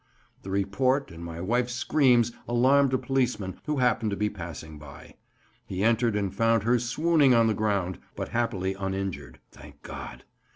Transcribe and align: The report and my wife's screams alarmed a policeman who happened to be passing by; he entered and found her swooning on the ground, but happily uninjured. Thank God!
The 0.41 0.49
report 0.49 1.11
and 1.11 1.23
my 1.23 1.39
wife's 1.41 1.75
screams 1.75 2.31
alarmed 2.47 2.91
a 2.91 2.97
policeman 2.97 3.59
who 3.67 3.77
happened 3.77 4.09
to 4.09 4.17
be 4.17 4.31
passing 4.31 4.79
by; 4.79 5.13
he 5.67 5.83
entered 5.83 6.15
and 6.15 6.33
found 6.33 6.63
her 6.63 6.79
swooning 6.79 7.35
on 7.35 7.45
the 7.45 7.53
ground, 7.53 7.99
but 8.15 8.29
happily 8.29 8.73
uninjured. 8.73 9.37
Thank 9.51 9.83
God! 9.83 10.23